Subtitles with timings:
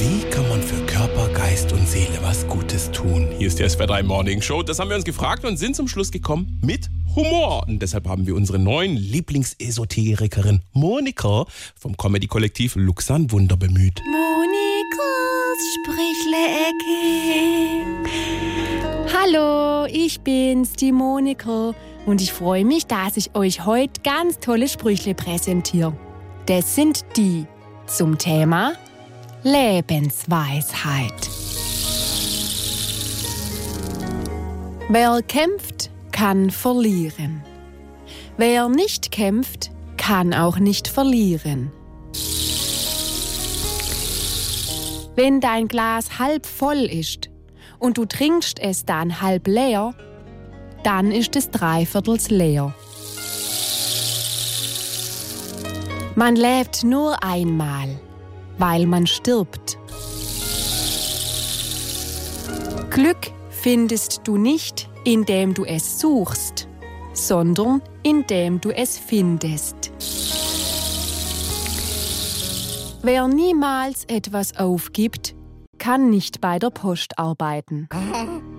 [0.00, 3.26] Wie kann man für Körper, Geist und Seele was Gutes tun?
[3.36, 4.62] Hier ist die SWR3 Morning Show.
[4.62, 7.64] Das haben wir uns gefragt und sind zum Schluss gekommen mit Humor.
[7.66, 14.00] Und deshalb haben wir unsere neuen Lieblingsesoterikerin Monika vom Comedy-Kollektiv Luxan Wunder bemüht.
[14.04, 16.94] Monikas Sprüchlecke.
[19.12, 21.74] Hallo, ich bin's, die Monika.
[22.06, 25.92] Und ich freue mich, dass ich euch heute ganz tolle Sprüchle präsentiere.
[26.46, 27.46] Das sind die
[27.88, 28.74] zum Thema
[29.44, 31.30] Lebensweisheit.
[34.88, 37.44] Wer kämpft, kann verlieren.
[38.36, 41.70] Wer nicht kämpft, kann auch nicht verlieren.
[45.14, 47.30] Wenn dein Glas halb voll ist
[47.78, 49.94] und du trinkst es dann halb leer,
[50.82, 52.74] dann ist es dreiviertels leer.
[56.16, 57.88] Man lebt nur einmal,
[58.58, 59.78] weil man stirbt.
[62.90, 66.68] Glück findest du nicht, indem du es suchst,
[67.12, 69.92] sondern indem du es findest.
[73.02, 75.34] Wer niemals etwas aufgibt,
[75.78, 77.88] kann nicht bei der Post arbeiten.